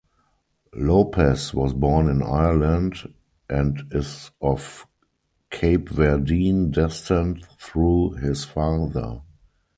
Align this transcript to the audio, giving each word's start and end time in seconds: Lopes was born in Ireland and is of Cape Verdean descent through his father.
Lopes 0.73 1.53
was 1.53 1.75
born 1.75 2.09
in 2.09 2.23
Ireland 2.23 3.13
and 3.47 3.83
is 3.91 4.31
of 4.41 4.87
Cape 5.51 5.89
Verdean 5.89 6.71
descent 6.71 7.45
through 7.59 8.13
his 8.13 8.43
father. 8.43 9.21